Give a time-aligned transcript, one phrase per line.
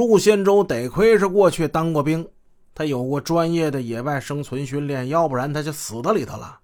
[0.00, 2.26] 陆宪洲得亏是过去当过兵，
[2.74, 6.60] 他有过专业的野外生存训练，要不然他就死到里头了。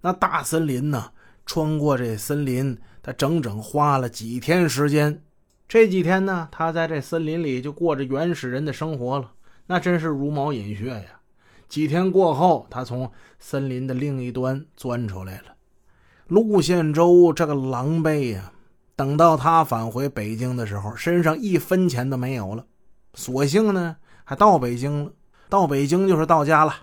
[0.00, 1.10] 那大森林呢？
[1.44, 5.22] 穿过这森林，他整整花了几天时间。
[5.68, 9.32] 这几天呢，他在这森林里就过着原始人的生活了，
[9.66, 11.20] 那真是茹毛饮血呀。
[11.68, 15.56] 几天过后，他从森林的另一端钻出来了。
[16.28, 18.50] 陆宪洲这个狼狈呀！
[18.96, 22.64] 等到他返回北京的时候，身上一分钱都没有了。
[23.14, 25.12] 索性呢，还到北京了。
[25.48, 26.74] 到北京就是到家了。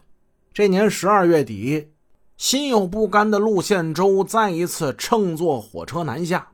[0.51, 1.91] 这年十二月底，
[2.35, 6.49] 心有不甘的陆宪洲再一次乘坐火车南下。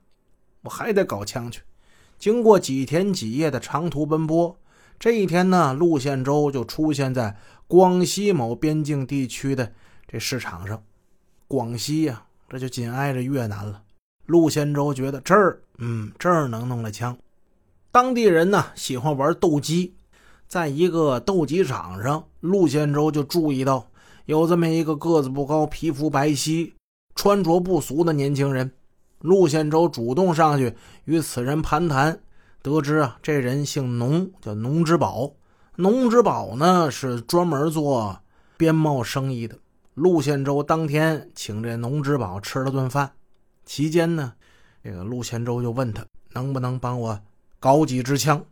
[0.63, 1.61] 我还得搞枪去。
[2.19, 4.57] 经过几天几夜的长途奔波，
[4.99, 9.71] 这一天呢，陆宪洲就出现在广西某边境地区的
[10.07, 10.83] 这市场上。
[11.47, 13.81] 广西呀，这就紧挨着越南了。
[14.25, 17.17] 陆宪洲觉得这儿，嗯，这儿能弄来枪。
[17.91, 19.93] 当地人呢喜欢玩斗鸡，
[20.47, 23.85] 在一个斗鸡场上，陆宪洲就注意到
[24.25, 26.71] 有这么一个个子不高、皮肤白皙、
[27.15, 28.71] 穿着不俗的年轻人。
[29.19, 32.17] 陆宪洲主动上去与此人攀谈，
[32.61, 35.33] 得知啊，这人姓农，叫农之宝。
[35.75, 38.21] 农之宝呢是专门做
[38.55, 39.57] 边贸生意的。
[39.95, 43.11] 陆宪洲当天请这农之宝吃了顿饭，
[43.65, 44.33] 期间呢，
[44.81, 47.19] 这个陆宪洲就问他能不能帮我。
[47.61, 48.43] 搞几支枪，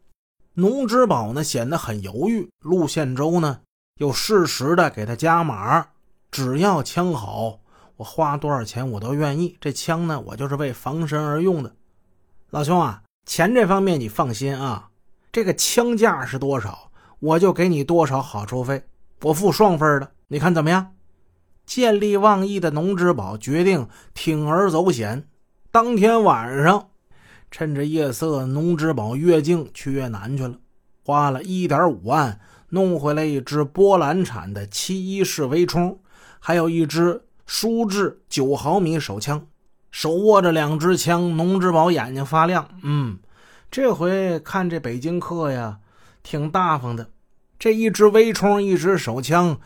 [0.54, 2.48] 农之宝呢显得很犹豫。
[2.60, 3.62] 陆宪洲呢
[3.98, 5.88] 又适时的给他加码，
[6.30, 7.60] 只要枪好，
[7.98, 9.58] 我花多少钱我都愿意。
[9.60, 11.74] 这枪呢，我就是为防身而用的。
[12.52, 14.92] 老兄啊，钱这方面你放心啊，
[15.32, 18.84] 这个枪价是多少，我就给你多少好处费，
[19.24, 20.12] 我付双份的。
[20.28, 20.94] 你看怎么样？
[21.66, 25.28] 见利忘义的农之宝决定铤而走险，
[25.72, 26.89] 当天晚上。
[27.52, 30.56] 趁着夜色，农之宝越境去越南去了，
[31.04, 36.00] 花了一点五万弄回来一支波兰产的七一式微冲，
[36.40, 39.48] 还有一支舒制九毫米手枪。
[39.92, 42.70] 手握着两支枪，农之宝眼睛发亮。
[42.84, 43.18] 嗯，
[43.72, 45.80] 这回看这北京客呀，
[46.22, 47.10] 挺大方的。
[47.58, 49.60] 这一支微冲，一支手枪，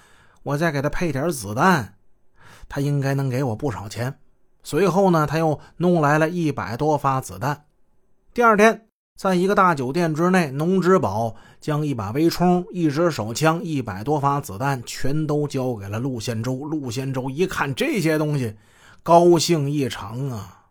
[0.43, 1.95] 我再给他配点子弹，
[2.69, 4.17] 他应该能给我不少钱。
[4.63, 7.65] 随后呢，他又弄来了一百多发子弹。
[8.33, 16.55] 第二天，在一个大酒店之内，农之宝将一把微冲、一支手枪、一百多发子弹全都交给了陆宪洲。
[16.65, 18.55] 陆宪洲一看这些东西，
[19.03, 20.65] 高兴异常啊！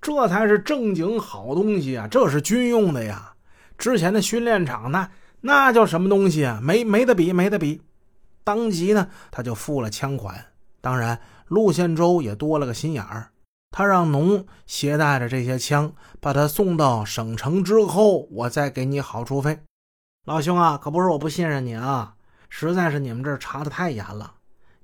[0.00, 2.08] 这才是正经好东西啊！
[2.10, 3.34] 这是军用的呀！
[3.76, 5.10] 之前的训练场那
[5.42, 6.58] 那叫什么东西啊？
[6.62, 7.82] 没没得比，没得比！
[8.44, 10.42] 当即呢，他就付了枪款。
[10.80, 13.28] 当然，陆宪洲也多了个心眼儿。
[13.76, 19.58] 他让农携带着这些枪，把他送到省城之后，我再给你好处费。
[20.26, 22.14] 老兄啊，可不是我不信任你啊，
[22.48, 24.34] 实在是你们这儿查的太严了，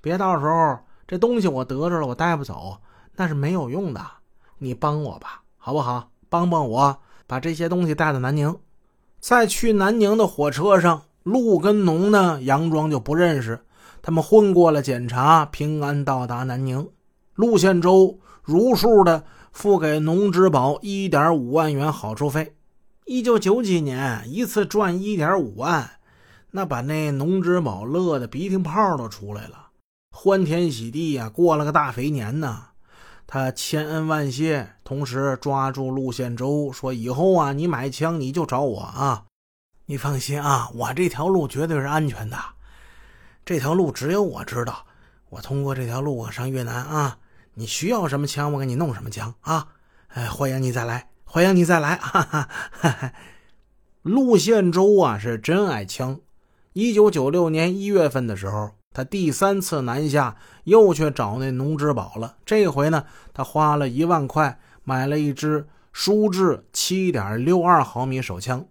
[0.01, 2.81] 别到时候这东西我得着了，我带不走，
[3.15, 4.05] 那是没有用的。
[4.57, 6.09] 你帮我吧，好不好？
[6.27, 8.59] 帮帮我，把这些东西带到南宁。
[9.21, 13.63] 在去南宁的火车上，陆跟农呢，佯装就不认识，
[14.01, 16.89] 他们混过了检查，平安到达南宁。
[17.35, 18.19] 陆宪洲。
[18.43, 22.55] 如数的付给农之宝一点五万元好处费。
[23.05, 25.99] 一九九几年一次赚一点五万，
[26.49, 29.67] 那把那农之宝乐得鼻涕泡都出来了，
[30.11, 32.69] 欢天喜地呀，过了个大肥年呐。
[33.27, 39.25] 他千恩万谢，同时抓住陆宪洲说：“以后啊，你买枪你就找我啊，
[39.85, 42.37] 你放心啊，我这条路绝对是安全的，
[43.45, 44.85] 这条路只有我知道，
[45.31, 47.17] 我通过这条路上越南啊。”
[47.53, 49.67] 你需要什么枪，我给你弄什么枪啊！
[50.07, 51.97] 哎，欢迎你再来，欢迎你再来！
[52.01, 53.13] 哈哈哈哈
[54.03, 56.21] 陆宪洲啊，是真爱枪。
[56.71, 62.37] 一九九六年一月份的时候，他第三次南下，又去找那农之宝了。
[62.45, 63.03] 这回呢，
[63.33, 68.65] 他花了一万块买了一支舒制七点六二毫米手枪，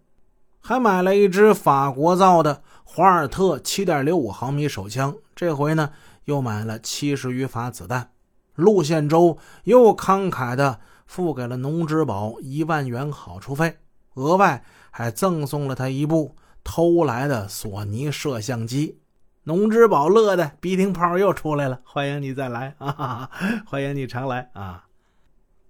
[0.59, 5.17] 还买了一支法国造的华尔特七点六五毫米手枪。
[5.37, 5.93] 这回呢，
[6.25, 8.11] 又买了七十余发子弹。
[8.57, 13.79] 陆宪洲又慷慨地付给了农之宝一万元好处费，
[14.15, 16.35] 额外还赠送了他一部
[16.65, 18.99] 偷来的索尼摄像机。
[19.45, 23.31] 农之宝乐得鼻涕泡又出来了，欢迎你再来啊！
[23.67, 24.87] 欢迎你常来啊！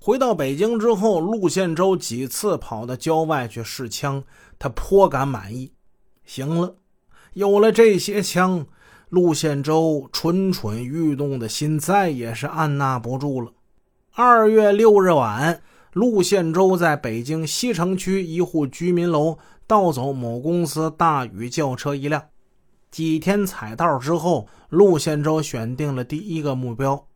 [0.00, 4.24] 回到北京之后，陆宪洲几次跑到郊外去试枪，
[4.58, 5.74] 他颇感满意。
[6.24, 6.76] 行了，
[7.34, 8.66] 有了这些枪。
[9.08, 13.50] 陆宪洲蠢蠢欲动的心再也是按捺不住了。
[14.14, 15.60] 二月六日晚，
[15.92, 19.36] 陆宪洲在北京西城区一户居民楼
[19.66, 22.22] 盗走某公司大宇轿车一辆。
[22.92, 27.08] 几天踩道之后，陆宪洲选定了第一个目标，